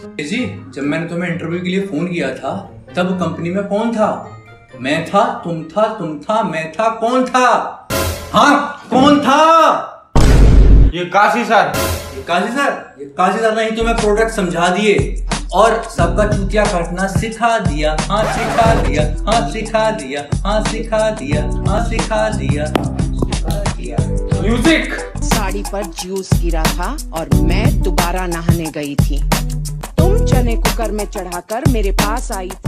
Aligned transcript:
जी 0.00 0.38
जब 0.74 0.82
मैंने 0.82 1.06
तुम्हें 1.08 1.30
इंटरव्यू 1.30 1.60
के 1.60 1.68
लिए 1.68 1.86
फ़ोन 1.86 2.06
किया 2.08 2.28
था 2.34 2.52
तब 2.96 3.18
कंपनी 3.20 3.50
में 3.50 3.62
कौन 3.68 3.92
था? 3.92 4.08
मैं 4.80 5.04
था 5.06 5.22
तुम 5.44 5.62
था 5.64 5.86
तुम 5.98 6.18
था 6.18 6.42
मैं 6.42 6.70
था 6.72 6.88
कौन 7.00 7.24
था? 7.26 7.48
हाँ 8.32 8.86
कौन 8.90 9.20
था? 9.20 10.12
ये 10.94 11.04
काशी 11.14 11.44
सर। 11.44 11.72
ये 12.16 12.22
काजी 12.28 12.52
सर? 12.52 12.96
ये 13.00 13.06
काजी 13.18 13.38
सर 13.38 13.54
नहीं 13.56 13.76
तुम्हें 13.76 13.96
प्रोडक्ट 13.96 14.30
समझा 14.34 14.68
दिए 14.76 15.26
और 15.54 15.82
सबका 15.96 16.26
चूतिया 16.32 16.64
काटना 16.64 17.06
सिखा 17.08 17.58
दिया। 17.58 17.96
हाँ 18.00 18.24
सिखा 18.34 18.74
दिया 18.82 19.02
हाँ 19.28 19.48
सिखा 19.50 19.90
दिया 19.90 20.24
हाँ 20.46 20.62
सिखा 20.64 21.10
दिया 21.10 21.42
हाँ 21.68 21.84
सिखा 21.88 22.28
दिया 22.38 22.66
सिखा 22.66 23.62
दिया। 23.76 23.96
म्यूज़िक 24.42 25.09
साड़ी 25.24 25.62
पर 25.72 25.84
जूस 26.00 26.30
गिरा 26.34 26.62
था 26.62 26.96
और 27.12 27.34
मैं 27.42 27.80
दोबारा 27.82 28.26
नहाने 28.26 28.70
गई 28.70 28.94
थी। 28.94 29.18
तुम 29.98 30.24
चने 30.26 30.56
कुकर 30.56 30.92
में 30.92 31.04
चढ़ाकर 31.06 31.70
मेरे 31.70 31.92
पास 31.92 32.30
आई 32.32 32.50